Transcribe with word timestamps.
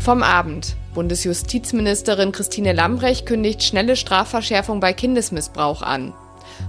Vom 0.00 0.22
Abend. 0.22 0.76
Bundesjustizministerin 0.94 2.32
Christine 2.32 2.72
Lambrecht 2.72 3.26
kündigt 3.26 3.62
schnelle 3.62 3.96
Strafverschärfung 3.96 4.80
bei 4.80 4.94
Kindesmissbrauch 4.94 5.82
an. 5.82 6.14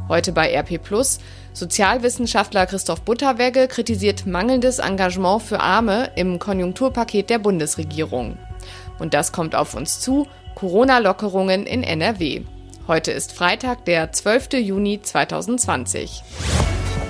Heute 0.10 0.34
bei 0.34 0.54
RP 0.54 0.84
Plus. 0.84 1.20
Sozialwissenschaftler 1.54 2.66
Christoph 2.66 3.02
Butterwegge 3.04 3.70
kritisiert 3.70 4.26
mangelndes 4.26 4.80
Engagement 4.80 5.42
für 5.44 5.62
Arme 5.62 6.12
im 6.18 6.40
Konjunkturpaket 6.40 7.30
der 7.30 7.40
Bundesregierung. 7.40 8.38
Und 9.00 9.14
das 9.14 9.32
kommt 9.32 9.56
auf 9.56 9.76
uns 9.76 10.02
zu. 10.02 10.28
Corona-Lockerungen 10.56 11.66
in 11.66 11.84
NRW. 11.84 12.42
Heute 12.90 13.12
ist 13.12 13.32
Freitag, 13.32 13.86
der 13.86 14.12
12. 14.12 14.56
Juni 14.56 15.02
2020. 15.02 16.22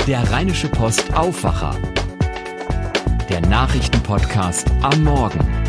Der 0.05 0.31
Rheinische 0.31 0.67
Post 0.67 1.15
Aufwacher. 1.15 1.75
Der 3.27 3.41
Nachrichtenpodcast 3.41 4.67
am 4.83 5.03
Morgen. 5.03 5.60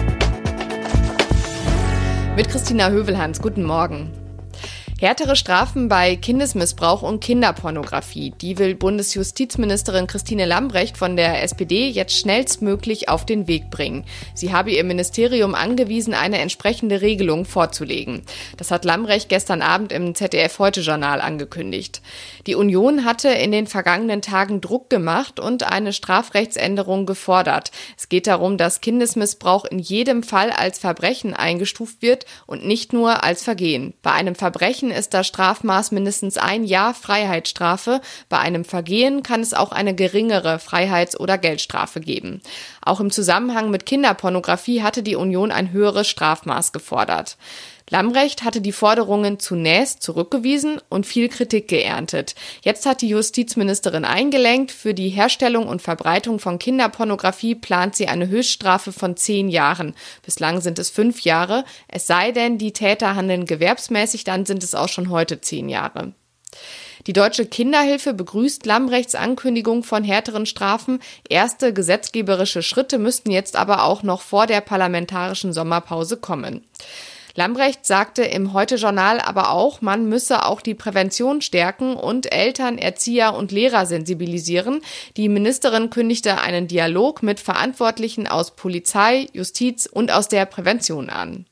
Mit 2.35 2.49
Christina 2.49 2.89
Hövelhans. 2.89 3.43
Guten 3.43 3.63
Morgen. 3.63 4.22
Härtere 5.03 5.35
Strafen 5.35 5.89
bei 5.89 6.15
Kindesmissbrauch 6.15 7.03
und 7.03 7.19
Kinderpornografie. 7.19 8.33
Die 8.41 8.57
will 8.59 8.77
Bundesjustizministerin 8.77 10.07
Christine 10.07 10.45
Lambrecht 10.45 10.97
von 10.97 11.17
der 11.17 11.43
SPD 11.43 11.89
jetzt 11.89 12.17
schnellstmöglich 12.17 13.09
auf 13.09 13.27
den 13.27 13.49
Weg 13.49 13.69
bringen. 13.69 14.05
Sie 14.33 14.53
habe 14.53 14.71
ihr 14.71 14.85
Ministerium 14.85 15.57
angewiesen, 15.57 16.15
eine 16.15 16.39
entsprechende 16.39 17.01
Regelung 17.01 17.47
vorzulegen. 17.47 18.23
Das 18.59 18.71
hat 18.71 18.85
Lambrecht 18.85 19.29
gestern 19.29 19.61
Abend 19.61 19.91
im 19.91 20.15
ZDF 20.15 20.61
Heute 20.61 20.83
Journal 20.83 21.21
angekündigt. 21.21 22.01
Die 22.47 22.55
Union 22.55 23.05
hatte 23.05 23.31
in 23.31 23.51
den 23.51 23.67
vergangenen 23.67 24.23
Tagen 24.23 24.61
Druck 24.61 24.89
gemacht 24.89 25.41
und 25.41 25.65
eine 25.65 25.93
Strafrechtsänderung 25.93 27.07
gefordert. 27.07 27.73
Es 27.99 28.09
geht 28.09 28.29
darum, 28.29 28.57
dass 28.57 28.81
Kindesmissbrauch 28.81 29.65
in 29.65 29.81
jedem 29.81 30.23
Fall 30.23 30.53
als 30.53 30.79
Verbrechen 30.79 31.35
eingestuft 31.35 32.03
wird 32.03 32.25
und 32.47 32.65
nicht 32.65 32.93
nur 32.93 33.25
als 33.25 33.43
Vergehen. 33.43 33.95
Bei 34.03 34.13
einem 34.13 34.37
Verbrechen 34.37 34.92
ist 34.93 35.15
das 35.15 35.27
Strafmaß 35.27 35.93
mindestens 35.93 36.39
ein 36.39 36.65
Jahr 36.65 36.95
Freiheitsstrafe. 36.95 38.01
Bei 38.29 38.39
einem 38.39 38.65
Vergehen 38.65 39.23
kann 39.23 39.41
es 39.41 39.55
auch 39.55 39.73
eine 39.73 39.95
geringere 39.95 40.59
Freiheits- 40.59 41.19
oder 41.19 41.39
Geldstrafe 41.39 42.01
geben. 42.01 42.41
Auch 42.83 43.01
im 43.01 43.11
Zusammenhang 43.11 43.71
mit 43.71 43.87
Kinderpornografie 43.87 44.83
hatte 44.83 45.03
die 45.03 45.17
Union 45.17 45.51
ein 45.51 45.73
höheres 45.73 46.09
Strafmaß 46.09 46.73
gefordert. 46.73 47.37
Lambrecht 47.93 48.43
hatte 48.43 48.63
die 48.63 48.73
Forderungen 48.73 49.39
zunächst 49.39 50.03
zurückgewiesen 50.03 50.81
und 50.89 51.05
viel 51.05 51.29
Kritik 51.29 51.69
geerntet. 51.69 52.35
Jetzt 52.63 52.87
hat 52.87 53.03
die 53.03 53.09
Justizministerin 53.11 54.07
eingelenkt. 54.07 54.73
Für 54.73 54.95
die 54.95 55.11
Herstellung 55.11 55.69
und 55.69 55.83
Verbreitung 55.83 56.39
von 56.39 56.59
Kinderpornografie 56.59 57.55
plant 57.55 57.95
sie 57.95 58.09
eine 58.09 58.29
Höchststrafe 58.29 58.93
von 58.93 59.19
zehn 59.19 59.51
Jahren. 59.51 59.95
Bislang 60.25 60.63
sind 60.63 60.79
es 60.79 60.89
fünf 60.89 61.21
Jahre. 61.21 61.67
Es 61.87 62.07
sei 62.07 62.33
denn, 62.33 62.57
die 62.57 62.73
Täter 62.73 63.15
handeln 63.15 63.45
gewerbsmäßig, 63.45 64.25
dann 64.25 64.47
sind 64.47 64.65
es 64.65 64.75
auch 64.75 64.89
schon 64.89 65.11
heute 65.11 65.43
zehn 65.43 65.69
Jahre. 65.69 66.15
Die 67.07 67.13
Deutsche 67.13 67.45
Kinderhilfe 67.45 68.15
begrüßt 68.15 68.65
Lambrechts 68.65 69.15
Ankündigung 69.15 69.85
von 69.85 70.03
härteren 70.03 70.47
Strafen. 70.47 71.01
Erste 71.29 71.75
gesetzgeberische 71.75 72.63
Schritte 72.63 72.97
müssten 72.97 73.31
jetzt 73.31 73.55
aber 73.55 73.83
auch 73.83 74.03
noch 74.03 74.23
vor 74.23 74.47
der 74.47 74.63
parlamentarischen 74.63 75.53
Sommerpause 75.53 76.17
kommen. 76.17 76.65
Lambrecht 77.35 77.87
sagte 77.87 78.23
im 78.23 78.53
Heute-Journal 78.53 79.21
aber 79.21 79.51
auch, 79.51 79.81
man 79.81 80.09
müsse 80.09 80.45
auch 80.45 80.61
die 80.61 80.75
Prävention 80.75 81.41
stärken 81.41 81.95
und 81.97 82.33
Eltern, 82.33 82.79
Erzieher 82.79 83.35
und 83.35 83.53
Lehrer 83.53 83.87
sensibilisieren. 83.87 84.81
Die 85.17 85.29
Ministerin 85.29 85.91
kündigte 85.91 86.41
einen 86.41 86.69
Dialog 86.69 87.23
mit 87.23 87.41
Verantwortlichen 87.41 88.27
aus 88.27 88.55
Polizei, 88.57 89.29
Justiz 89.33 89.87
und 89.87 90.13
aus 90.13 90.29
der 90.29 90.47
Prävention 90.47 91.09
an. 91.09 91.47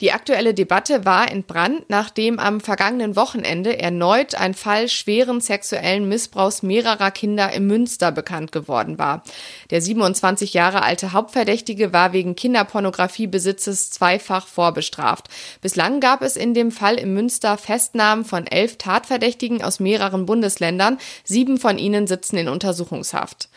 Die 0.00 0.12
aktuelle 0.12 0.54
Debatte 0.54 1.04
war 1.04 1.28
entbrannt, 1.28 1.86
nachdem 1.88 2.38
am 2.38 2.60
vergangenen 2.60 3.16
Wochenende 3.16 3.80
erneut 3.80 4.36
ein 4.36 4.54
Fall 4.54 4.88
schweren 4.88 5.40
sexuellen 5.40 6.08
Missbrauchs 6.08 6.62
mehrerer 6.62 7.10
Kinder 7.10 7.52
im 7.52 7.66
Münster 7.66 8.12
bekannt 8.12 8.52
geworden 8.52 8.96
war. 8.98 9.24
Der 9.70 9.82
27 9.82 10.54
Jahre 10.54 10.82
alte 10.82 11.12
Hauptverdächtige 11.12 11.92
war 11.92 12.12
wegen 12.12 12.36
Kinderpornografiebesitzes 12.36 13.90
zweifach 13.90 14.46
vorbestraft. 14.46 15.26
Bislang 15.62 15.98
gab 15.98 16.22
es 16.22 16.36
in 16.36 16.54
dem 16.54 16.70
Fall 16.70 16.94
im 16.94 17.14
Münster 17.14 17.58
Festnahmen 17.58 18.24
von 18.24 18.46
elf 18.46 18.78
Tatverdächtigen 18.78 19.64
aus 19.64 19.80
mehreren 19.80 20.26
Bundesländern. 20.26 20.98
Sieben 21.24 21.58
von 21.58 21.76
ihnen 21.76 22.06
sitzen 22.06 22.36
in 22.36 22.48
Untersuchungshaft. 22.48 23.48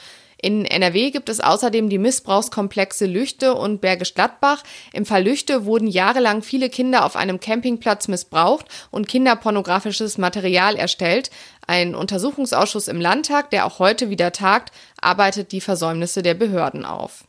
In 0.42 0.66
NRW 0.66 1.12
gibt 1.12 1.30
es 1.30 1.40
außerdem 1.40 1.90
die 1.90 2.00
Missbrauchskomplexe 2.00 3.06
Lüchte 3.06 3.54
und 3.54 3.80
Bergisch 3.80 4.16
Gladbach. 4.16 4.64
Im 4.92 5.06
Fall 5.06 5.24
Lüchte 5.24 5.66
wurden 5.66 5.88
jahrelang 5.88 6.42
viele 6.42 6.70
Kinder 6.70 7.06
auf 7.06 7.16
einem 7.16 7.40
Campingplatz 7.40 8.08
missbraucht 8.08 8.66
und 8.90 9.08
kinderpornografisches 9.08 10.18
Material 10.18 10.76
erstellt. 10.76 11.30
Ein 11.68 11.94
Untersuchungsausschuss 11.94 12.88
im 12.88 13.00
Landtag, 13.00 13.52
der 13.52 13.68
auch 13.68 13.78
heute 13.78 14.10
wieder 14.10 14.32
tagt, 14.32 14.74
arbeitet 15.00 15.52
die 15.52 15.62
Versäumnisse 15.62 16.24
der 16.24 16.34
Behörden 16.34 16.86
auf. 16.86 17.26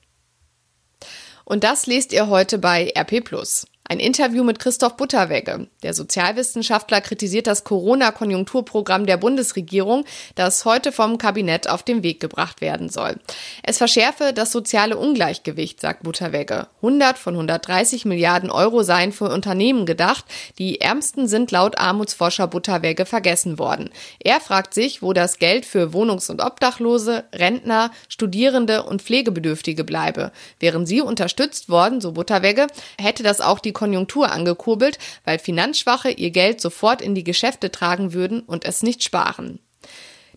Und 1.45 1.65
das 1.65 1.87
lest 1.87 2.15
ihr 2.15 2.29
heute 2.29 2.59
bei 2.59 2.93
RP 2.97 3.25
ein 3.89 3.99
Interview 3.99 4.45
mit 4.45 4.59
Christoph 4.59 4.97
Butterwegge. 4.97 5.67
Der 5.83 5.93
Sozialwissenschaftler 5.93 7.01
kritisiert 7.01 7.47
das 7.47 7.65
Corona-Konjunkturprogramm 7.65 9.07
der 9.07 9.17
Bundesregierung, 9.17 10.05
das 10.37 10.65
heute 10.65 10.93
vom 10.93 11.19
Kabinett 11.19 11.69
auf 11.69 11.83
den 11.83 12.03
Weg 12.03 12.21
gebracht 12.21 12.61
werden 12.61 12.89
soll. 12.89 13.17
Es 13.63 13.79
verschärfe 13.79 14.33
das 14.33 14.53
soziale 14.53 14.97
Ungleichgewicht, 14.97 15.81
sagt 15.81 16.05
Butterwegge. 16.05 16.69
100 16.77 17.19
von 17.19 17.35
130 17.35 18.05
Milliarden 18.05 18.51
Euro 18.51 18.83
seien 18.83 19.13
für 19.13 19.31
Unternehmen 19.31 19.85
gedacht. 19.85 20.25
Die 20.59 20.81
ärmsten 20.81 21.27
sind 21.27 21.51
laut 21.51 21.79
Armutsforscher 21.79 22.47
Butterwegge 22.47 23.05
vergessen 23.05 23.59
worden. 23.59 23.91
Er 24.21 24.41
fragt 24.41 24.75
sich, 24.75 25.03
wo 25.03 25.13
das 25.13 25.39
Geld 25.39 25.67
für 25.67 25.93
Wohnungs- 25.93 26.31
und 26.31 26.41
Obdachlose, 26.41 27.25
Rentner, 27.35 27.91
Studierende 28.09 28.85
und 28.85 29.03
Pflegebedürftige 29.03 29.85
bleibe. 29.85 30.31
Wären 30.61 30.87
sie 30.87 31.01
unterstützt 31.01 31.69
worden, 31.69 32.01
so 32.01 32.13
Butterwegge, 32.13 32.69
hätte 32.99 33.23
das 33.23 33.41
auch 33.41 33.59
die 33.59 33.72
die 33.73 33.79
Konjunktur 33.79 34.31
angekurbelt, 34.31 34.99
weil 35.25 35.39
Finanzschwache 35.39 36.11
ihr 36.11 36.31
Geld 36.31 36.61
sofort 36.61 37.01
in 37.01 37.15
die 37.15 37.25
Geschäfte 37.25 37.73
tragen 37.73 38.13
würden 38.13 38.41
und 38.41 38.67
es 38.67 38.83
nicht 38.83 39.03
sparen. 39.03 39.61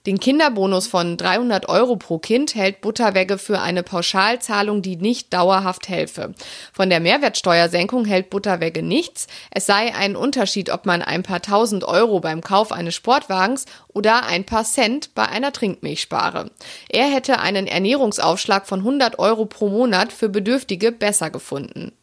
Den 0.05 0.19
Kinderbonus 0.19 0.85
von 0.85 1.17
300 1.17 1.67
Euro 1.67 1.95
pro 1.95 2.19
Kind 2.19 2.53
hält 2.53 2.81
Butterwegge 2.81 3.39
für 3.39 3.59
eine 3.59 3.81
Pauschalzahlung, 3.81 4.83
die 4.83 4.97
nicht 4.97 5.33
dauerhaft 5.33 5.89
helfe. 5.89 6.35
Von 6.73 6.91
der 6.91 6.99
Mehrwertsteuersenkung 6.99 8.05
hält 8.05 8.29
Butterwegge 8.29 8.83
nichts. 8.83 9.25
Es 9.49 9.65
sei 9.65 9.95
ein 9.95 10.15
Unterschied, 10.15 10.69
ob 10.69 10.85
man 10.85 11.01
ein 11.01 11.23
paar 11.23 11.41
tausend 11.41 11.83
Euro 11.83 12.19
beim 12.19 12.41
Kauf 12.41 12.71
eines 12.71 12.93
Sportwagens 12.93 13.65
oder 13.87 14.27
ein 14.27 14.43
paar 14.45 14.63
Cent 14.63 15.15
bei 15.15 15.27
einer 15.27 15.51
Trinkmilch 15.51 16.01
spare. 16.01 16.51
Er 16.87 17.07
hätte 17.07 17.39
einen 17.39 17.65
Ernährungsaufschlag 17.65 18.67
von 18.67 18.81
100 18.81 19.17
Euro 19.17 19.45
pro 19.47 19.69
Monat 19.69 20.13
für 20.13 20.29
Bedürftige 20.29 20.91
besser 20.91 21.31
gefunden. 21.31 21.93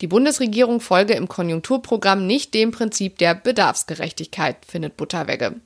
Die 0.00 0.06
Bundesregierung 0.06 0.80
folge 0.80 1.14
im 1.14 1.28
Konjunkturprogramm 1.28 2.26
nicht 2.26 2.54
dem 2.54 2.70
Prinzip 2.70 3.18
der 3.18 3.34
Bedarfsgerechtigkeit, 3.34 4.56
findet 4.66 4.96
Butterwegge. 4.96 5.60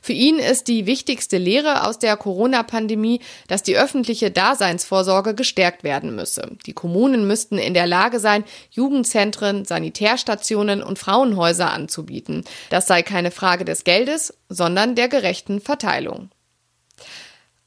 Für 0.00 0.12
ihn 0.12 0.38
ist 0.38 0.68
die 0.68 0.86
wichtigste 0.86 1.38
Lehre 1.38 1.86
aus 1.86 1.98
der 1.98 2.16
Corona-Pandemie, 2.16 3.20
dass 3.46 3.62
die 3.62 3.76
öffentliche 3.76 4.30
Daseinsvorsorge 4.30 5.34
gestärkt 5.34 5.84
werden 5.84 6.14
müsse. 6.14 6.56
Die 6.66 6.72
Kommunen 6.72 7.26
müssten 7.26 7.58
in 7.58 7.74
der 7.74 7.86
Lage 7.86 8.18
sein, 8.18 8.44
Jugendzentren, 8.70 9.64
Sanitärstationen 9.64 10.82
und 10.82 10.98
Frauenhäuser 10.98 11.70
anzubieten. 11.70 12.44
Das 12.70 12.86
sei 12.86 13.02
keine 13.02 13.30
Frage 13.30 13.64
des 13.64 13.84
Geldes, 13.84 14.34
sondern 14.48 14.94
der 14.96 15.08
gerechten 15.08 15.60
Verteilung. 15.60 16.30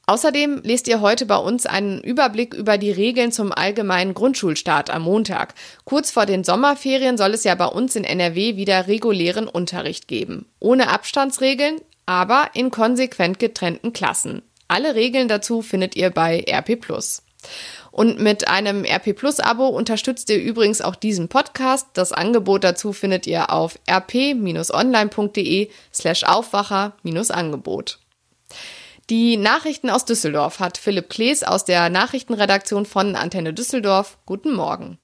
Außerdem 0.08 0.60
lest 0.62 0.86
ihr 0.86 1.00
heute 1.00 1.26
bei 1.26 1.36
uns 1.36 1.66
einen 1.66 2.00
Überblick 2.00 2.54
über 2.54 2.78
die 2.78 2.92
Regeln 2.92 3.32
zum 3.32 3.52
allgemeinen 3.52 4.14
Grundschulstart 4.14 4.88
am 4.88 5.02
Montag. 5.02 5.54
Kurz 5.84 6.12
vor 6.12 6.26
den 6.26 6.44
Sommerferien 6.44 7.18
soll 7.18 7.34
es 7.34 7.42
ja 7.42 7.56
bei 7.56 7.66
uns 7.66 7.96
in 7.96 8.04
NRW 8.04 8.54
wieder 8.54 8.86
regulären 8.86 9.48
Unterricht 9.48 10.06
geben. 10.06 10.46
Ohne 10.60 10.90
Abstandsregeln, 10.90 11.80
aber 12.06 12.50
in 12.54 12.70
konsequent 12.70 13.40
getrennten 13.40 13.92
Klassen. 13.92 14.42
Alle 14.68 14.94
Regeln 14.94 15.26
dazu 15.26 15.60
findet 15.60 15.96
ihr 15.96 16.10
bei 16.10 16.44
RP 16.48 16.78
Und 17.90 18.20
mit 18.20 18.46
einem 18.46 18.84
RP 18.84 19.12
Plus 19.16 19.40
Abo 19.40 19.66
unterstützt 19.66 20.30
ihr 20.30 20.40
übrigens 20.40 20.82
auch 20.82 20.94
diesen 20.94 21.26
Podcast. 21.26 21.88
Das 21.94 22.12
Angebot 22.12 22.62
dazu 22.62 22.92
findet 22.92 23.26
ihr 23.26 23.50
auf 23.50 23.76
rp-online.de 23.90 25.68
slash 25.92 26.22
Aufwacher-Angebot. 26.22 27.98
Die 29.08 29.36
Nachrichten 29.36 29.88
aus 29.88 30.04
Düsseldorf 30.04 30.58
hat 30.58 30.78
Philipp 30.78 31.08
Klees 31.08 31.44
aus 31.44 31.64
der 31.64 31.90
Nachrichtenredaktion 31.90 32.86
von 32.86 33.14
Antenne 33.14 33.54
Düsseldorf. 33.54 34.18
Guten 34.26 34.52
Morgen. 34.52 34.98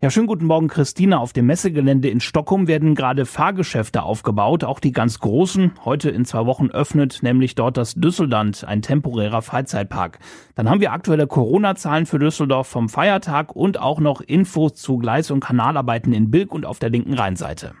Ja, 0.00 0.10
schönen 0.10 0.28
guten 0.28 0.46
Morgen, 0.46 0.68
Christina. 0.68 1.18
Auf 1.18 1.32
dem 1.32 1.46
Messegelände 1.46 2.08
in 2.08 2.20
Stockholm 2.20 2.68
werden 2.68 2.94
gerade 2.94 3.26
Fahrgeschäfte 3.26 4.04
aufgebaut, 4.04 4.62
auch 4.62 4.78
die 4.78 4.92
ganz 4.92 5.18
großen. 5.18 5.72
Heute 5.84 6.08
in 6.08 6.24
zwei 6.24 6.46
Wochen 6.46 6.70
öffnet 6.70 7.24
nämlich 7.24 7.56
dort 7.56 7.76
das 7.76 7.94
Düsseldland, 7.96 8.62
ein 8.62 8.80
temporärer 8.80 9.42
Freizeitpark. 9.42 10.20
Dann 10.54 10.70
haben 10.70 10.80
wir 10.80 10.92
aktuelle 10.92 11.26
Corona-Zahlen 11.26 12.06
für 12.06 12.20
Düsseldorf 12.20 12.68
vom 12.68 12.88
Feiertag 12.88 13.56
und 13.56 13.80
auch 13.80 13.98
noch 13.98 14.20
Infos 14.20 14.74
zu 14.74 14.98
Gleis- 14.98 15.32
und 15.32 15.40
Kanalarbeiten 15.40 16.12
in 16.12 16.30
Bilk 16.30 16.54
und 16.54 16.64
auf 16.64 16.78
der 16.78 16.90
linken 16.90 17.14
Rheinseite. 17.14 17.74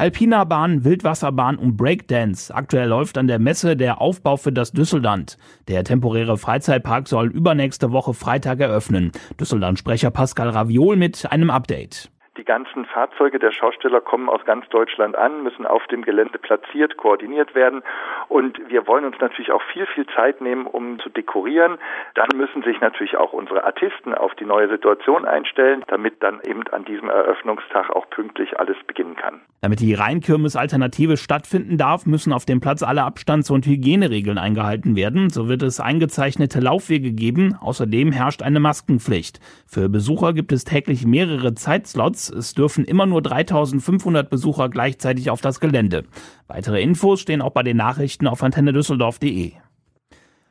Alpina-Bahn, 0.00 0.82
Wildwasserbahn 0.82 1.58
und 1.58 1.76
Breakdance. 1.76 2.54
Aktuell 2.54 2.88
läuft 2.88 3.18
an 3.18 3.26
der 3.26 3.38
Messe 3.38 3.76
der 3.76 4.00
Aufbau 4.00 4.38
für 4.38 4.50
das 4.50 4.72
Düsseldland. 4.72 5.36
Der 5.68 5.84
temporäre 5.84 6.38
Freizeitpark 6.38 7.06
soll 7.06 7.26
übernächste 7.26 7.92
Woche 7.92 8.14
Freitag 8.14 8.60
eröffnen. 8.60 9.12
Düsseldland-Sprecher 9.38 10.10
Pascal 10.10 10.48
Raviol 10.48 10.96
mit 10.96 11.30
einem 11.30 11.50
Update. 11.50 12.10
Die 12.38 12.46
ganzen 12.46 12.86
Fahrzeuge 12.86 13.38
der 13.38 13.52
Schausteller 13.52 14.00
kommen 14.00 14.30
aus 14.30 14.42
ganz 14.46 14.66
Deutschland 14.70 15.16
an, 15.16 15.42
müssen 15.42 15.66
auf 15.66 15.86
dem 15.88 16.02
Gelände 16.02 16.38
platziert, 16.38 16.96
koordiniert 16.96 17.54
werden. 17.54 17.82
Und 18.28 18.58
wir 18.70 18.86
wollen 18.86 19.04
uns 19.04 19.20
natürlich 19.20 19.52
auch 19.52 19.62
viel, 19.70 19.84
viel 19.84 20.06
Zeit 20.16 20.40
nehmen, 20.40 20.66
um 20.66 20.98
zu 21.00 21.10
dekorieren. 21.10 21.76
Dann 22.14 22.28
müssen 22.34 22.62
sich 22.62 22.80
natürlich 22.80 23.18
auch 23.18 23.34
unsere 23.34 23.64
Artisten 23.64 24.14
auf 24.14 24.34
die 24.36 24.46
neue 24.46 24.70
Situation 24.70 25.26
einstellen, 25.26 25.84
damit 25.88 26.22
dann 26.22 26.40
eben 26.40 26.66
an 26.68 26.86
diesem 26.86 27.10
Eröffnungstag 27.10 27.90
auch 27.90 28.08
pünktlich 28.08 28.58
alles 28.58 28.78
beginnen 28.86 29.16
kann. 29.16 29.42
Damit 29.62 29.80
die 29.80 29.92
Rheinkirmes-Alternative 29.92 31.18
stattfinden 31.18 31.76
darf, 31.76 32.06
müssen 32.06 32.32
auf 32.32 32.46
dem 32.46 32.60
Platz 32.60 32.82
alle 32.82 33.02
Abstands- 33.02 33.50
und 33.50 33.66
Hygieneregeln 33.66 34.38
eingehalten 34.38 34.96
werden. 34.96 35.28
So 35.28 35.48
wird 35.48 35.62
es 35.62 35.80
eingezeichnete 35.80 36.60
Laufwege 36.60 37.12
geben. 37.12 37.56
Außerdem 37.56 38.10
herrscht 38.10 38.40
eine 38.40 38.58
Maskenpflicht. 38.58 39.38
Für 39.66 39.90
Besucher 39.90 40.32
gibt 40.32 40.52
es 40.52 40.64
täglich 40.64 41.04
mehrere 41.04 41.54
Zeitslots. 41.54 42.30
Es 42.30 42.54
dürfen 42.54 42.86
immer 42.86 43.04
nur 43.04 43.20
3500 43.20 44.30
Besucher 44.30 44.70
gleichzeitig 44.70 45.28
auf 45.28 45.42
das 45.42 45.60
Gelände. 45.60 46.04
Weitere 46.46 46.80
Infos 46.80 47.20
stehen 47.20 47.42
auch 47.42 47.52
bei 47.52 47.62
den 47.62 47.76
Nachrichten 47.76 48.26
auf 48.26 48.42
antennedüsseldorf.de. 48.42 49.52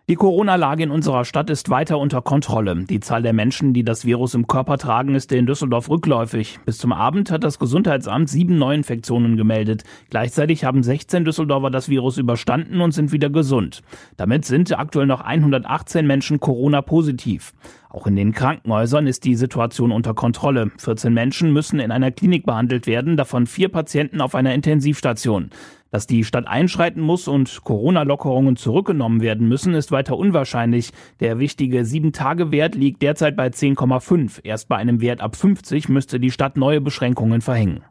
Die 0.10 0.16
Corona-Lage 0.16 0.82
in 0.82 0.90
unserer 0.90 1.24
Stadt 1.24 1.52
ist 1.52 1.70
weiter 1.70 2.00
unter 2.00 2.24
Kontrolle. 2.24 2.84
Die 2.90 3.00
Zahl 3.00 3.22
der 3.22 3.32
Menschen, 3.32 3.74
die 3.74 3.84
das 3.84 4.06
Virus 4.06 4.34
im 4.34 4.48
Körper 4.48 4.80
tragen, 4.80 5.14
ist 5.14 5.32
in 5.32 5.46
Düsseldorf 5.46 5.88
rückläufig. 5.88 6.58
Bis 6.66 6.80
zum 6.80 6.92
Abend 6.92 7.30
hat 7.30 7.44
das 7.44 7.60
Gesundheitsamt 7.60 8.28
sieben 8.28 8.58
Neuinfektionen 8.58 9.38
gemeldet. 9.38 9.84
Gleichzeitig 10.10 10.64
haben 10.64 10.82
16 10.82 11.26
Düsseldorfer 11.26 11.70
das 11.70 11.90
Virus 11.90 12.18
überstanden 12.18 12.82
und 12.82 12.92
sind 12.92 13.12
wieder 13.12 13.30
gesund. 13.30 13.84
Damit 14.18 14.46
sind 14.46 14.76
aktuell 14.80 15.06
noch 15.06 15.22
118 15.22 16.08
Menschen 16.08 16.40
Corona-positiv. 16.40 17.54
Auch 17.92 18.08
in 18.08 18.16
den 18.16 18.34
Krankenhäusern 18.34 19.06
ist 19.06 19.26
die 19.26 19.36
Situation 19.36 19.92
unter 19.92 20.16
Kontrolle. 20.16 20.72
14 20.78 21.14
Menschen 21.14 21.54
müssen 21.54 21.80
in 21.80 21.92
einer 21.92 22.12
Klinik 22.12 22.48
behandelt 22.48 22.88
werden, 22.88 23.16
davon 23.16 23.46
vier 23.46 23.70
Patienten 23.70 24.22
auf 24.22 24.34
einer 24.34 24.56
Intensivstation. 24.56 25.52
Dass 25.92 26.06
die 26.06 26.24
Stadt 26.24 26.48
einschreiten 26.48 27.02
muss 27.02 27.28
und 27.28 27.64
Corona-Lockerungen 27.64 28.56
zurückgenommen 28.56 29.22
werden 29.22 29.48
müssen, 29.48 29.74
ist 29.74 29.92
weiter 29.92 30.18
unwahrscheinlich. 30.18 30.92
Der 31.20 31.40
wichtige 31.40 31.82
7-Tage-Wert 31.82 32.76
liegt 32.76 33.02
derzeit 33.02 33.36
bei 33.36 33.48
10,5. 33.48 34.42
Erst 34.44 34.70
bei 34.70 34.76
einem 34.76 35.02
Wert 35.02 35.22
ab 35.22 35.36
50 35.36 35.90
müsste 35.90 36.20
die 36.20 36.32
Stadt 36.32 36.58
neue 36.58 36.80
Beschränkungen 36.80 37.42
verhängen. 37.42 37.84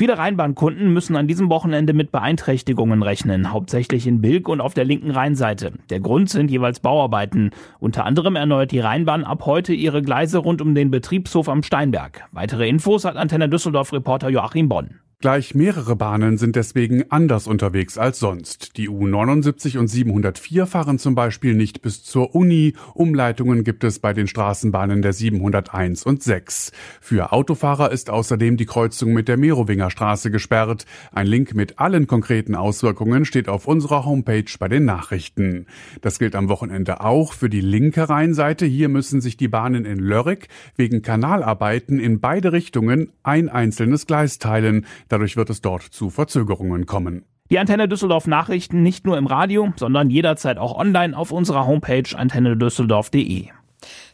Viele 0.00 0.16
Rheinbahnkunden 0.16 0.94
müssen 0.94 1.14
an 1.14 1.26
diesem 1.26 1.50
Wochenende 1.50 1.92
mit 1.92 2.10
Beeinträchtigungen 2.10 3.02
rechnen, 3.02 3.52
hauptsächlich 3.52 4.06
in 4.06 4.22
Bilk 4.22 4.48
und 4.48 4.62
auf 4.62 4.72
der 4.72 4.86
linken 4.86 5.10
Rheinseite. 5.10 5.74
Der 5.90 6.00
Grund 6.00 6.30
sind 6.30 6.50
jeweils 6.50 6.80
Bauarbeiten. 6.80 7.50
Unter 7.80 8.06
anderem 8.06 8.34
erneuert 8.34 8.72
die 8.72 8.80
Rheinbahn 8.80 9.24
ab 9.24 9.44
heute 9.44 9.74
ihre 9.74 10.00
Gleise 10.00 10.38
rund 10.38 10.62
um 10.62 10.74
den 10.74 10.90
Betriebshof 10.90 11.50
am 11.50 11.62
Steinberg. 11.62 12.26
Weitere 12.32 12.66
Infos 12.66 13.04
hat 13.04 13.16
Antenne 13.16 13.50
Düsseldorf 13.50 13.92
Reporter 13.92 14.30
Joachim 14.30 14.70
Bonn. 14.70 15.00
Gleich 15.22 15.54
mehrere 15.54 15.96
Bahnen 15.96 16.38
sind 16.38 16.56
deswegen 16.56 17.04
anders 17.10 17.46
unterwegs 17.46 17.98
als 17.98 18.18
sonst. 18.18 18.78
Die 18.78 18.88
U79 18.88 19.76
und 19.76 19.86
704 19.86 20.64
fahren 20.66 20.98
zum 20.98 21.14
Beispiel 21.14 21.54
nicht 21.54 21.82
bis 21.82 22.02
zur 22.02 22.34
Uni. 22.34 22.72
Umleitungen 22.94 23.62
gibt 23.62 23.84
es 23.84 23.98
bei 23.98 24.14
den 24.14 24.28
Straßenbahnen 24.28 25.02
der 25.02 25.12
701 25.12 26.04
und 26.04 26.22
6. 26.22 26.72
Für 27.02 27.32
Autofahrer 27.32 27.92
ist 27.92 28.08
außerdem 28.08 28.56
die 28.56 28.64
Kreuzung 28.64 29.12
mit 29.12 29.28
der 29.28 29.36
Merowinger 29.36 29.90
Straße 29.90 30.30
gesperrt. 30.30 30.86
Ein 31.12 31.26
Link 31.26 31.54
mit 31.54 31.78
allen 31.78 32.06
konkreten 32.06 32.54
Auswirkungen 32.54 33.26
steht 33.26 33.50
auf 33.50 33.66
unserer 33.66 34.06
Homepage 34.06 34.50
bei 34.58 34.68
den 34.68 34.86
Nachrichten. 34.86 35.66
Das 36.00 36.18
gilt 36.18 36.34
am 36.34 36.48
Wochenende 36.48 37.02
auch 37.02 37.34
für 37.34 37.50
die 37.50 37.60
linke 37.60 38.08
Rheinseite. 38.08 38.64
Hier 38.64 38.88
müssen 38.88 39.20
sich 39.20 39.36
die 39.36 39.48
Bahnen 39.48 39.84
in 39.84 39.98
Lörrick 39.98 40.48
wegen 40.76 41.02
Kanalarbeiten 41.02 42.00
in 42.00 42.20
beide 42.20 42.52
Richtungen 42.52 43.12
ein 43.22 43.50
einzelnes 43.50 44.06
Gleis 44.06 44.38
teilen. 44.38 44.86
Dadurch 45.10 45.36
wird 45.36 45.50
es 45.50 45.60
dort 45.60 45.82
zu 45.82 46.08
Verzögerungen 46.08 46.86
kommen. 46.86 47.24
Die 47.50 47.58
Antenne 47.58 47.88
Düsseldorf 47.88 48.28
Nachrichten 48.28 48.84
nicht 48.84 49.04
nur 49.04 49.18
im 49.18 49.26
Radio, 49.26 49.72
sondern 49.76 50.08
jederzeit 50.08 50.56
auch 50.56 50.78
online 50.78 51.16
auf 51.16 51.32
unserer 51.32 51.66
Homepage 51.66 52.16
antennedüsseldorf.de. 52.16 53.48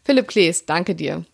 Philipp 0.05 0.29
Klees, 0.29 0.65
danke 0.65 0.95
dir. 0.95 1.25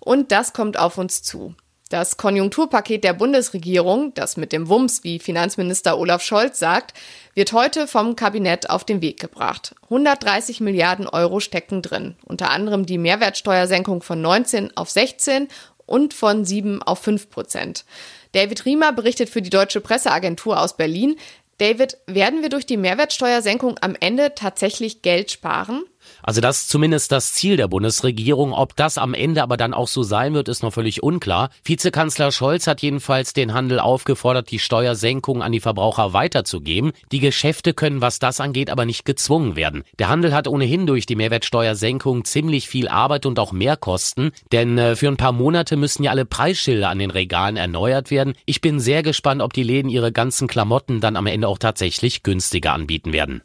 Und 0.00 0.32
das 0.32 0.52
kommt 0.52 0.76
auf 0.76 0.98
uns 0.98 1.22
zu. 1.22 1.54
Das 1.92 2.16
Konjunkturpaket 2.16 3.04
der 3.04 3.12
Bundesregierung, 3.12 4.14
das 4.14 4.38
mit 4.38 4.50
dem 4.52 4.70
Wumms, 4.70 5.04
wie 5.04 5.18
Finanzminister 5.18 5.98
Olaf 5.98 6.22
Scholz 6.22 6.58
sagt, 6.58 6.94
wird 7.34 7.52
heute 7.52 7.86
vom 7.86 8.16
Kabinett 8.16 8.70
auf 8.70 8.84
den 8.84 9.02
Weg 9.02 9.20
gebracht. 9.20 9.74
130 9.84 10.60
Milliarden 10.60 11.06
Euro 11.06 11.38
stecken 11.38 11.82
drin, 11.82 12.16
unter 12.24 12.50
anderem 12.50 12.86
die 12.86 12.96
Mehrwertsteuersenkung 12.96 14.02
von 14.02 14.22
19 14.22 14.74
auf 14.74 14.88
16 14.88 15.48
und 15.92 16.14
von 16.14 16.46
7 16.46 16.82
auf 16.82 17.00
5 17.00 17.28
Prozent. 17.28 17.84
David 18.32 18.64
Riemer 18.64 18.92
berichtet 18.92 19.28
für 19.28 19.42
die 19.42 19.50
Deutsche 19.50 19.82
Presseagentur 19.82 20.58
aus 20.58 20.74
Berlin. 20.74 21.16
David, 21.58 21.98
werden 22.06 22.40
wir 22.40 22.48
durch 22.48 22.64
die 22.64 22.78
Mehrwertsteuersenkung 22.78 23.76
am 23.82 23.94
Ende 24.00 24.34
tatsächlich 24.34 25.02
Geld 25.02 25.30
sparen? 25.30 25.84
Also 26.22 26.40
das 26.40 26.62
ist 26.62 26.68
zumindest 26.68 27.12
das 27.12 27.32
Ziel 27.32 27.56
der 27.56 27.68
Bundesregierung. 27.68 28.52
Ob 28.52 28.76
das 28.76 28.98
am 28.98 29.14
Ende 29.14 29.42
aber 29.42 29.56
dann 29.56 29.74
auch 29.74 29.88
so 29.88 30.02
sein 30.02 30.34
wird, 30.34 30.48
ist 30.48 30.62
noch 30.62 30.72
völlig 30.72 31.02
unklar. 31.02 31.50
Vizekanzler 31.64 32.32
Scholz 32.32 32.66
hat 32.66 32.82
jedenfalls 32.82 33.32
den 33.32 33.54
Handel 33.54 33.80
aufgefordert, 33.80 34.50
die 34.50 34.58
Steuersenkung 34.58 35.42
an 35.42 35.52
die 35.52 35.60
Verbraucher 35.60 36.12
weiterzugeben. 36.12 36.92
Die 37.10 37.20
Geschäfte 37.20 37.74
können, 37.74 38.00
was 38.00 38.18
das 38.18 38.40
angeht, 38.40 38.70
aber 38.70 38.84
nicht 38.84 39.04
gezwungen 39.04 39.56
werden. 39.56 39.84
Der 39.98 40.08
Handel 40.08 40.34
hat 40.34 40.48
ohnehin 40.48 40.86
durch 40.86 41.06
die 41.06 41.16
Mehrwertsteuersenkung 41.16 42.24
ziemlich 42.24 42.68
viel 42.68 42.88
Arbeit 42.88 43.26
und 43.26 43.38
auch 43.38 43.52
Mehrkosten, 43.52 44.32
denn 44.52 44.78
äh, 44.78 44.96
für 44.96 45.08
ein 45.08 45.16
paar 45.16 45.32
Monate 45.32 45.76
müssen 45.76 46.02
ja 46.02 46.10
alle 46.10 46.24
Preisschilder 46.24 46.88
an 46.88 46.98
den 46.98 47.10
Regalen 47.10 47.56
erneuert 47.56 48.10
werden. 48.10 48.34
Ich 48.46 48.60
bin 48.60 48.80
sehr 48.80 49.02
gespannt, 49.02 49.42
ob 49.42 49.52
die 49.52 49.62
Läden 49.62 49.88
ihre 49.88 50.12
ganzen 50.12 50.48
Klamotten 50.48 51.00
dann 51.00 51.16
am 51.16 51.26
Ende 51.26 51.48
auch 51.48 51.58
tatsächlich 51.58 52.22
günstiger 52.22 52.72
anbieten 52.72 53.12
werden. 53.12 53.42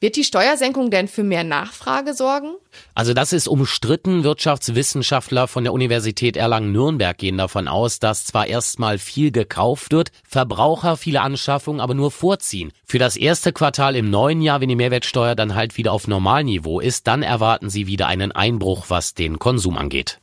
Wird 0.00 0.16
die 0.16 0.24
Steuersenkung 0.24 0.90
denn 0.90 1.08
für 1.08 1.24
mehr 1.24 1.44
Nachfrage 1.44 2.14
sorgen? 2.14 2.54
Also 2.94 3.14
das 3.14 3.32
ist 3.32 3.48
umstritten. 3.48 4.22
Wirtschaftswissenschaftler 4.22 5.48
von 5.48 5.64
der 5.64 5.72
Universität 5.72 6.36
Erlangen-Nürnberg 6.36 7.16
gehen 7.18 7.38
davon 7.38 7.66
aus, 7.66 7.98
dass 7.98 8.24
zwar 8.24 8.46
erstmal 8.46 8.98
viel 8.98 9.32
gekauft 9.32 9.92
wird, 9.92 10.10
Verbraucher 10.28 10.96
viele 10.96 11.22
Anschaffungen 11.22 11.80
aber 11.80 11.94
nur 11.94 12.10
vorziehen. 12.10 12.72
Für 12.84 12.98
das 12.98 13.16
erste 13.16 13.52
Quartal 13.52 13.96
im 13.96 14.10
neuen 14.10 14.40
Jahr, 14.40 14.60
wenn 14.60 14.68
die 14.68 14.76
Mehrwertsteuer 14.76 15.34
dann 15.34 15.54
halt 15.54 15.76
wieder 15.76 15.92
auf 15.92 16.06
Normalniveau 16.06 16.80
ist, 16.80 17.06
dann 17.06 17.22
erwarten 17.22 17.68
sie 17.68 17.86
wieder 17.86 18.06
einen 18.06 18.32
Einbruch, 18.32 18.86
was 18.88 19.14
den 19.14 19.38
Konsum 19.38 19.76
angeht. 19.76 20.20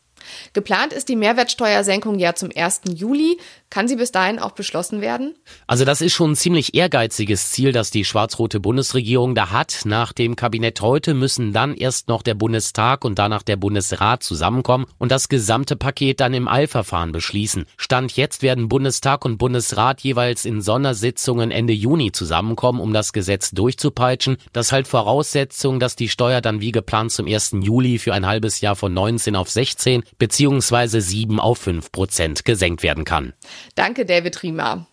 Geplant 0.54 0.94
ist 0.94 1.10
die 1.10 1.16
Mehrwertsteuersenkung 1.16 2.20
ja 2.20 2.36
zum 2.36 2.50
1. 2.56 2.82
Juli. 2.94 3.38
Kann 3.70 3.88
sie 3.88 3.96
bis 3.96 4.12
dahin 4.12 4.40
auch 4.40 4.52
beschlossen 4.52 5.02
werden? 5.02 5.36
Also 5.68 5.84
das 5.84 6.00
ist 6.00 6.14
schon 6.14 6.32
ein 6.32 6.36
ziemlich 6.36 6.76
ehrgeiziges 6.76 7.52
Ziel, 7.52 7.72
das 7.72 7.92
die 7.92 8.06
schwarz-rote 8.06 8.60
Bundesregierung 8.60 9.36
da 9.36 9.52
hat. 9.52 9.82
Nach 9.86 10.14
dem 10.14 10.36
Kabinett 10.36 10.82
heute 10.82 11.14
müssen 11.14 11.52
dann 11.52 11.74
erst 11.74 12.08
noch 12.08 12.22
der 12.22 12.36
Bundestag 12.36 13.04
und 13.04 13.20
danach 13.20 13.44
der 13.44 13.58
Bundesrat 13.58 14.24
zusammenkommen 14.24 14.86
und 14.98 15.12
das 15.12 15.30
gesamte 15.30 15.76
Paket 15.76 16.20
dann 16.20 16.34
im 16.34 16.48
Eilverfahren 16.48 17.12
beschließen. 17.12 17.66
Stand 17.76 18.16
jetzt 18.16 18.44
werden 18.44 18.70
Bundestag 18.70 19.26
und 19.26 19.38
Bundesrat 19.38 20.02
jeweils 20.02 20.46
in 20.46 20.62
Sondersitzungen 20.62 21.52
Ende 21.52 21.74
Juni 21.74 22.12
zusammenkommen, 22.12 22.80
um 22.80 22.94
das 22.94 23.14
Gesetz 23.14 23.52
durchzupeitschen. 23.52 24.38
Das 24.54 24.72
halt 24.72 24.88
Voraussetzung, 24.88 25.80
dass 25.80 25.96
die 25.96 26.10
Steuer 26.10 26.42
dann 26.42 26.62
wie 26.62 26.72
geplant 26.72 27.12
zum 27.12 27.28
1. 27.28 27.58
Juli 27.62 28.00
für 28.00 28.14
ein 28.14 28.26
halbes 28.26 28.62
Jahr 28.62 28.76
von 28.76 28.94
19 28.94 29.36
auf 29.36 29.50
16 29.50 30.04
beziehungsweise 30.18 31.02
7 31.02 31.40
auf 31.40 31.60
5 31.60 31.92
Prozent 31.92 32.46
gesenkt 32.46 32.84
werden 32.84 33.06
kann. 33.06 33.34
Danke, 33.76 34.06
David 34.06 34.42
Riemer. 34.44 34.88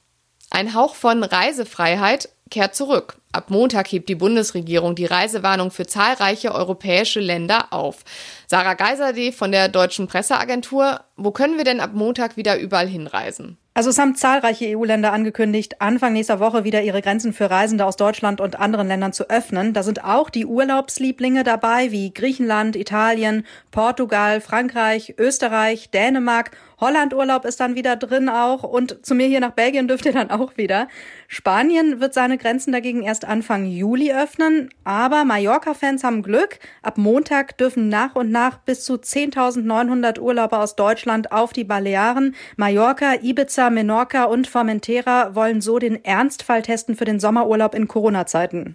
Ein 0.50 0.74
Hauch 0.74 0.94
von 0.94 1.24
Reisefreiheit 1.24 2.28
kehrt 2.50 2.76
zurück. 2.76 3.16
Ab 3.32 3.48
Montag 3.48 3.90
hebt 3.90 4.10
die 4.10 4.14
Bundesregierung 4.14 4.94
die 4.94 5.06
Reisewarnung 5.06 5.70
für 5.70 5.86
zahlreiche 5.86 6.54
europäische 6.54 7.20
Länder 7.20 7.72
auf. 7.72 8.04
Sarah 8.46 8.74
Geiserde 8.74 9.32
von 9.32 9.50
der 9.50 9.68
Deutschen 9.68 10.06
Presseagentur, 10.06 11.00
wo 11.16 11.30
können 11.30 11.56
wir 11.56 11.64
denn 11.64 11.80
ab 11.80 11.92
Montag 11.94 12.36
wieder 12.36 12.58
überall 12.58 12.86
hinreisen? 12.86 13.56
Also 13.74 13.88
es 13.88 13.98
haben 13.98 14.14
zahlreiche 14.14 14.76
EU-Länder 14.76 15.14
angekündigt, 15.14 15.80
Anfang 15.80 16.12
nächster 16.12 16.40
Woche 16.40 16.62
wieder 16.62 16.82
ihre 16.82 17.00
Grenzen 17.00 17.32
für 17.32 17.50
Reisende 17.50 17.86
aus 17.86 17.96
Deutschland 17.96 18.38
und 18.38 18.60
anderen 18.60 18.86
Ländern 18.86 19.14
zu 19.14 19.30
öffnen. 19.30 19.72
Da 19.72 19.82
sind 19.82 20.04
auch 20.04 20.28
die 20.28 20.44
Urlaubslieblinge 20.44 21.42
dabei, 21.42 21.90
wie 21.90 22.12
Griechenland, 22.12 22.76
Italien, 22.76 23.46
Portugal, 23.70 24.42
Frankreich, 24.42 25.14
Österreich, 25.16 25.88
Dänemark, 25.90 26.50
Holland-Urlaub 26.82 27.44
ist 27.44 27.60
dann 27.60 27.76
wieder 27.76 27.94
drin 27.94 28.28
auch 28.28 28.64
und 28.64 29.06
zu 29.06 29.14
mir 29.14 29.28
hier 29.28 29.38
nach 29.38 29.52
Belgien 29.52 29.86
dürft 29.86 30.04
ihr 30.04 30.12
dann 30.12 30.30
auch 30.30 30.56
wieder. 30.56 30.88
Spanien 31.28 32.00
wird 32.00 32.12
seine 32.12 32.38
Grenzen 32.38 32.72
dagegen 32.72 33.02
erst 33.04 33.24
Anfang 33.24 33.66
Juli 33.66 34.12
öffnen, 34.12 34.68
aber 34.82 35.24
Mallorca-Fans 35.24 36.02
haben 36.02 36.22
Glück. 36.22 36.58
Ab 36.82 36.98
Montag 36.98 37.56
dürfen 37.56 37.88
nach 37.88 38.16
und 38.16 38.32
nach 38.32 38.58
bis 38.58 38.84
zu 38.84 38.94
10.900 38.94 40.18
Urlauber 40.18 40.58
aus 40.58 40.74
Deutschland 40.74 41.30
auf 41.30 41.52
die 41.52 41.62
Balearen. 41.62 42.34
Mallorca, 42.56 43.14
Ibiza, 43.22 43.70
Menorca 43.70 44.24
und 44.24 44.48
Formentera 44.48 45.36
wollen 45.36 45.60
so 45.60 45.78
den 45.78 46.04
Ernstfall 46.04 46.62
testen 46.62 46.96
für 46.96 47.04
den 47.04 47.20
Sommerurlaub 47.20 47.76
in 47.76 47.86
Corona-Zeiten. 47.86 48.74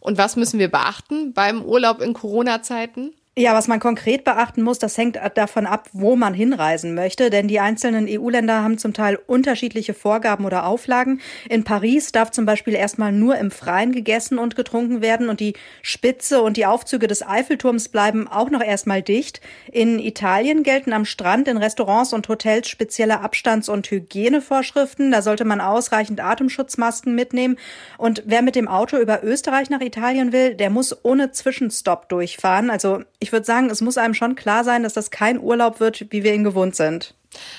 Und 0.00 0.18
was 0.18 0.36
müssen 0.36 0.60
wir 0.60 0.70
beachten 0.70 1.32
beim 1.32 1.62
Urlaub 1.62 2.02
in 2.02 2.12
Corona-Zeiten? 2.12 3.14
Ja, 3.38 3.52
was 3.52 3.68
man 3.68 3.80
konkret 3.80 4.24
beachten 4.24 4.62
muss, 4.62 4.78
das 4.78 4.96
hängt 4.96 5.20
davon 5.34 5.66
ab, 5.66 5.90
wo 5.92 6.16
man 6.16 6.32
hinreisen 6.32 6.94
möchte, 6.94 7.28
denn 7.28 7.48
die 7.48 7.60
einzelnen 7.60 8.06
EU-Länder 8.08 8.62
haben 8.62 8.78
zum 8.78 8.94
Teil 8.94 9.18
unterschiedliche 9.26 9.92
Vorgaben 9.92 10.46
oder 10.46 10.64
Auflagen. 10.64 11.20
In 11.50 11.62
Paris 11.62 12.12
darf 12.12 12.30
zum 12.30 12.46
Beispiel 12.46 12.72
erstmal 12.72 13.12
nur 13.12 13.36
im 13.36 13.50
Freien 13.50 13.92
gegessen 13.92 14.38
und 14.38 14.56
getrunken 14.56 15.02
werden 15.02 15.28
und 15.28 15.40
die 15.40 15.52
Spitze 15.82 16.40
und 16.40 16.56
die 16.56 16.64
Aufzüge 16.64 17.08
des 17.08 17.26
Eiffelturms 17.26 17.90
bleiben 17.90 18.26
auch 18.26 18.48
noch 18.48 18.62
erstmal 18.62 19.02
dicht. 19.02 19.42
In 19.70 19.98
Italien 19.98 20.62
gelten 20.62 20.94
am 20.94 21.04
Strand, 21.04 21.46
in 21.46 21.58
Restaurants 21.58 22.14
und 22.14 22.30
Hotels 22.30 22.70
spezielle 22.70 23.20
Abstands- 23.20 23.68
und 23.68 23.90
Hygienevorschriften. 23.90 25.10
Da 25.10 25.20
sollte 25.20 25.44
man 25.44 25.60
ausreichend 25.60 26.20
Atemschutzmasken 26.20 27.14
mitnehmen. 27.14 27.58
Und 27.98 28.22
wer 28.24 28.40
mit 28.40 28.56
dem 28.56 28.66
Auto 28.66 28.96
über 28.96 29.22
Österreich 29.22 29.68
nach 29.68 29.82
Italien 29.82 30.32
will, 30.32 30.54
der 30.54 30.70
muss 30.70 31.04
ohne 31.04 31.32
Zwischenstopp 31.32 32.08
durchfahren. 32.08 32.70
Also 32.70 33.02
ich 33.26 33.32
würde 33.32 33.44
sagen, 33.44 33.70
es 33.70 33.80
muss 33.80 33.98
einem 33.98 34.14
schon 34.14 34.36
klar 34.36 34.62
sein, 34.62 34.84
dass 34.84 34.94
das 34.94 35.10
kein 35.10 35.40
Urlaub 35.40 35.80
wird, 35.80 36.06
wie 36.10 36.22
wir 36.22 36.32
ihn 36.32 36.44
gewohnt 36.44 36.76
sind. 36.76 37.12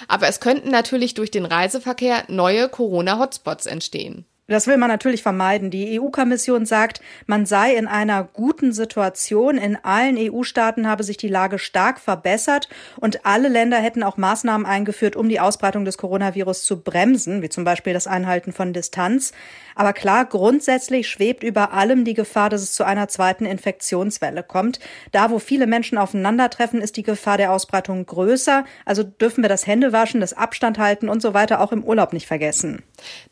Aber 0.07 0.29
es 0.29 0.39
könnten 0.39 0.71
natürlich 0.71 1.13
durch 1.13 1.29
den 1.29 1.45
Reiseverkehr 1.45 2.24
neue 2.29 2.69
Corona-Hotspots 2.69 3.65
entstehen. 3.65 4.24
Das 4.47 4.65
will 4.65 4.77
man 4.77 4.88
natürlich 4.88 5.24
vermeiden. 5.24 5.71
Die 5.71 6.00
EU-Kommission 6.00 6.65
sagt, 6.65 7.01
man 7.25 7.45
sei 7.45 7.75
in 7.75 7.86
einer 7.86 8.24
guten 8.24 8.71
Situation. 8.71 9.57
In 9.57 9.75
allen 9.83 10.17
EU-Staaten 10.17 10.88
habe 10.88 11.03
sich 11.03 11.17
die 11.17 11.27
Lage 11.27 11.59
stark 11.59 12.00
verbessert 12.00 12.69
und 12.95 13.25
alle 13.25 13.50
Länder 13.50 13.77
hätten 13.77 14.03
auch 14.03 14.15
Maßnahmen 14.15 14.65
eingeführt, 14.65 15.17
um 15.17 15.27
die 15.27 15.41
Ausbreitung 15.41 15.83
des 15.83 15.97
Coronavirus 15.97 16.63
zu 16.63 16.81
bremsen, 16.81 17.41
wie 17.41 17.50
zum 17.50 17.65
Beispiel 17.65 17.91
das 17.91 18.07
Einhalten 18.07 18.53
von 18.53 18.71
Distanz. 18.71 19.33
Aber 19.77 19.93
klar, 19.93 20.25
grundsätzlich 20.25 21.07
schwebt 21.07 21.43
über 21.43 21.72
allem 21.72 22.03
die 22.03 22.15
Gefahr, 22.15 22.50
dass 22.50 22.63
es 22.63 22.74
zu 22.74 22.84
einer 22.84 23.07
zweiten 23.07 23.46
Infektionswelle 23.46 24.41
kommt. 24.41 24.79
Da, 25.12 25.29
wo 25.29 25.38
viele 25.38 25.67
Menschen 25.67 26.00
aufeinandertreffen, 26.00 26.81
ist 26.81 26.98
die 26.98 27.03
Gefahr 27.03 27.38
der 27.38 27.51
Ausbreitung 27.51 28.03
größer. 28.03 28.65
Also 28.86 29.03
dürfen 29.03 29.43
wir 29.43 29.50
das 29.50 29.67
Händewaschen, 29.67 30.19
das 30.19 30.34
Abstand 30.34 30.79
halten 30.79 31.10
und 31.10 31.22
so 31.22 31.36
weiter 31.36 31.62
auch 31.62 31.72
im 31.72 31.84
Urlaub 31.84 32.12
nicht 32.12 32.25
vergessen. 32.25 32.81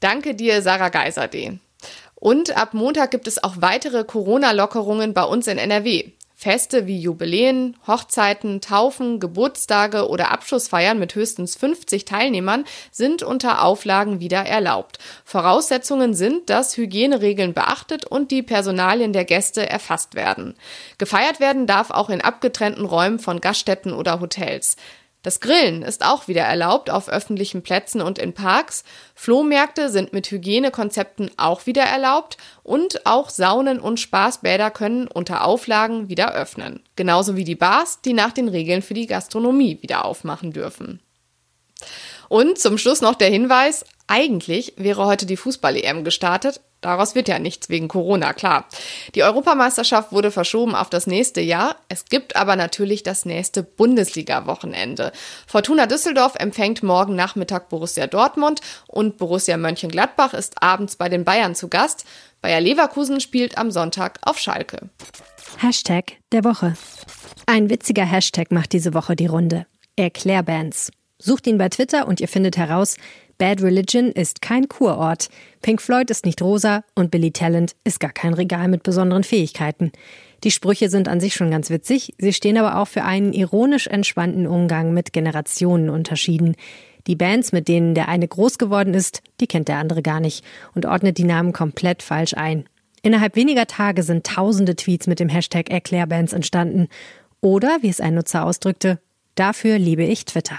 Danke 0.01 0.35
dir, 0.35 0.61
Sarah 0.61 0.89
Geiserde. 0.89 1.57
Und 2.13 2.55
ab 2.55 2.75
Montag 2.75 3.09
gibt 3.09 3.27
es 3.27 3.43
auch 3.43 3.55
weitere 3.59 4.03
Corona-Lockerungen 4.03 5.15
bei 5.15 5.23
uns 5.23 5.47
in 5.47 5.57
NRW. 5.57 6.11
Feste 6.37 6.85
wie 6.85 6.99
Jubiläen, 6.99 7.77
Hochzeiten, 7.87 8.59
Taufen, 8.59 9.21
Geburtstage 9.21 10.09
oder 10.09 10.31
Abschlussfeiern 10.31 10.99
mit 10.99 11.15
höchstens 11.15 11.55
50 11.55 12.03
Teilnehmern 12.03 12.65
sind 12.91 13.23
unter 13.23 13.63
Auflagen 13.63 14.19
wieder 14.19 14.39
erlaubt. 14.39 14.99
Voraussetzungen 15.23 16.13
sind, 16.13 16.49
dass 16.49 16.75
Hygieneregeln 16.75 17.53
beachtet 17.53 18.03
und 18.03 18.31
die 18.31 18.43
Personalien 18.43 19.13
der 19.13 19.23
Gäste 19.23 19.67
erfasst 19.69 20.13
werden. 20.13 20.55
Gefeiert 20.97 21.39
werden 21.39 21.67
darf 21.67 21.89
auch 21.89 22.09
in 22.09 22.19
abgetrennten 22.19 22.85
Räumen 22.85 23.19
von 23.19 23.39
Gaststätten 23.39 23.93
oder 23.93 24.19
Hotels. 24.19 24.75
Das 25.25 25.39
Grillen 25.39 25.81
ist 25.81 26.05
auch 26.05 26.27
wieder 26.27 26.43
erlaubt 26.43 26.91
auf 26.91 27.09
öffentlichen 27.09 27.63
Plätzen 27.63 27.99
und 27.99 28.19
in 28.19 28.33
Parks. 28.33 28.83
Flohmärkte 29.15 29.89
sind 29.89 30.13
mit 30.13 30.29
Hygienekonzepten 30.29 31.31
auch 31.35 31.65
wieder 31.65 31.81
erlaubt 31.81 32.37
und 32.61 33.07
auch 33.07 33.31
Saunen 33.31 33.79
und 33.79 33.99
Spaßbäder 33.99 34.69
können 34.69 35.07
unter 35.07 35.43
Auflagen 35.43 36.09
wieder 36.09 36.35
öffnen. 36.35 36.83
Genauso 36.95 37.35
wie 37.35 37.43
die 37.43 37.55
Bars, 37.55 38.01
die 38.01 38.13
nach 38.13 38.33
den 38.33 38.49
Regeln 38.49 38.83
für 38.83 38.93
die 38.93 39.07
Gastronomie 39.07 39.79
wieder 39.81 40.05
aufmachen 40.05 40.53
dürfen. 40.53 40.99
Und 42.29 42.59
zum 42.59 42.77
Schluss 42.77 43.01
noch 43.01 43.15
der 43.15 43.31
Hinweis, 43.31 43.83
eigentlich 44.05 44.73
wäre 44.77 45.07
heute 45.07 45.25
die 45.25 45.37
Fußball-EM 45.37 46.03
gestartet, 46.03 46.61
Daraus 46.85 47.15
wird 47.15 47.27
ja 47.27 47.39
nichts 47.39 47.69
wegen 47.69 47.87
Corona, 47.87 48.33
klar. 48.33 48.67
Die 49.15 49.23
Europameisterschaft 49.23 50.11
wurde 50.11 50.29
verschoben 50.29 50.75
auf 50.75 50.87
das 50.87 51.07
nächste 51.07 51.41
Jahr. 51.41 51.77
Es 51.89 52.05
gibt 52.05 52.35
aber 52.35 52.55
natürlich 52.55 53.01
das 53.01 53.25
nächste 53.25 53.63
Bundesliga-Wochenende. 53.63 55.11
Fortuna 55.47 55.87
Düsseldorf 55.87 56.35
empfängt 56.35 56.83
morgen 56.83 57.15
Nachmittag 57.15 57.69
Borussia 57.69 58.05
Dortmund 58.05 58.61
und 58.85 59.17
Borussia 59.17 59.57
Mönchengladbach 59.57 60.35
ist 60.35 60.61
abends 60.61 60.95
bei 60.95 61.09
den 61.09 61.25
Bayern 61.25 61.55
zu 61.55 61.69
Gast. 61.69 62.05
Bayer 62.41 62.61
Leverkusen 62.61 63.19
spielt 63.19 63.57
am 63.57 63.71
Sonntag 63.71 64.19
auf 64.21 64.37
Schalke. 64.37 64.89
Hashtag 65.57 66.17
der 66.31 66.43
Woche. 66.43 66.75
Ein 67.47 67.71
witziger 67.71 68.05
Hashtag 68.05 68.51
macht 68.51 68.73
diese 68.73 68.93
Woche 68.93 69.15
die 69.15 69.25
Runde. 69.25 69.65
Erklärbands. 69.95 70.91
Sucht 71.17 71.47
ihn 71.47 71.57
bei 71.57 71.69
Twitter 71.69 72.07
und 72.07 72.19
ihr 72.19 72.27
findet 72.27 72.57
heraus, 72.57 72.97
Bad 73.37 73.61
Religion 73.61 74.11
ist 74.11 74.41
kein 74.41 74.69
Kurort. 74.69 75.29
Pink 75.61 75.81
Floyd 75.81 76.09
ist 76.09 76.25
nicht 76.25 76.41
rosa 76.41 76.83
und 76.95 77.11
Billy 77.11 77.31
Talent 77.31 77.75
ist 77.83 77.99
gar 77.99 78.13
kein 78.13 78.33
Regal 78.33 78.69
mit 78.69 78.83
besonderen 78.83 79.23
Fähigkeiten. 79.23 79.91
Die 80.45 80.51
Sprüche 80.51 80.89
sind 80.89 81.07
an 81.09 81.19
sich 81.19 81.33
schon 81.33 81.51
ganz 81.51 81.69
witzig, 81.69 82.13
sie 82.17 82.31
stehen 82.31 82.57
aber 82.57 82.79
auch 82.79 82.87
für 82.87 83.03
einen 83.03 83.33
ironisch 83.33 83.87
entspannten 83.87 84.47
Umgang 84.47 84.93
mit 84.93 85.11
Generationenunterschieden. 85.11 86.55
Die 87.07 87.15
Bands, 87.15 87.51
mit 87.51 87.67
denen 87.67 87.93
der 87.93 88.07
eine 88.07 88.27
groß 88.27 88.57
geworden 88.57 88.93
ist, 88.93 89.21
die 89.41 89.47
kennt 89.47 89.67
der 89.67 89.77
andere 89.77 90.01
gar 90.01 90.19
nicht 90.19 90.43
und 90.73 90.85
ordnet 90.85 91.17
die 91.17 91.23
Namen 91.23 91.51
komplett 91.51 92.03
falsch 92.03 92.35
ein. 92.35 92.69
Innerhalb 93.01 93.35
weniger 93.35 93.67
Tage 93.67 94.01
sind 94.01 94.25
tausende 94.25 94.75
Tweets 94.75 95.07
mit 95.07 95.19
dem 95.19 95.29
Hashtag 95.29 95.69
Erklärbands 95.69 96.33
entstanden. 96.33 96.87
Oder, 97.41 97.77
wie 97.81 97.89
es 97.89 98.01
ein 98.01 98.15
Nutzer 98.15 98.45
ausdrückte, 98.45 98.99
dafür 99.35 99.77
liebe 99.77 100.03
ich 100.03 100.25
Twitter. 100.25 100.57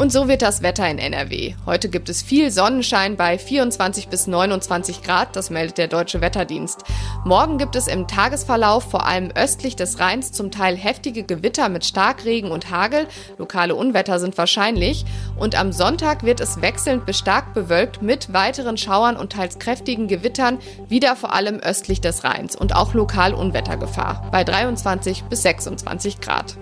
Und 0.00 0.10
so 0.10 0.28
wird 0.28 0.40
das 0.40 0.62
Wetter 0.62 0.88
in 0.88 0.98
NRW. 0.98 1.56
Heute 1.66 1.90
gibt 1.90 2.08
es 2.08 2.22
viel 2.22 2.50
Sonnenschein 2.50 3.18
bei 3.18 3.36
24 3.36 4.08
bis 4.08 4.26
29 4.26 5.02
Grad, 5.02 5.36
das 5.36 5.50
meldet 5.50 5.76
der 5.76 5.88
Deutsche 5.88 6.22
Wetterdienst. 6.22 6.84
Morgen 7.26 7.58
gibt 7.58 7.76
es 7.76 7.86
im 7.86 8.08
Tagesverlauf 8.08 8.90
vor 8.90 9.04
allem 9.04 9.30
östlich 9.34 9.76
des 9.76 10.00
Rheins 10.00 10.32
zum 10.32 10.50
Teil 10.50 10.74
heftige 10.74 11.22
Gewitter 11.22 11.68
mit 11.68 11.84
Starkregen 11.84 12.50
und 12.50 12.70
Hagel. 12.70 13.08
Lokale 13.36 13.74
Unwetter 13.74 14.18
sind 14.18 14.38
wahrscheinlich. 14.38 15.04
Und 15.36 15.54
am 15.54 15.70
Sonntag 15.70 16.24
wird 16.24 16.40
es 16.40 16.62
wechselnd 16.62 17.04
bis 17.04 17.18
stark 17.18 17.52
bewölkt 17.52 18.00
mit 18.00 18.32
weiteren 18.32 18.78
Schauern 18.78 19.18
und 19.18 19.32
teils 19.32 19.58
kräftigen 19.58 20.08
Gewittern, 20.08 20.60
wieder 20.88 21.14
vor 21.14 21.34
allem 21.34 21.56
östlich 21.56 22.00
des 22.00 22.24
Rheins 22.24 22.56
und 22.56 22.74
auch 22.74 22.94
lokal 22.94 23.34
Unwettergefahr 23.34 24.30
bei 24.32 24.44
23 24.44 25.24
bis 25.24 25.42
26 25.42 26.22
Grad. 26.22 26.56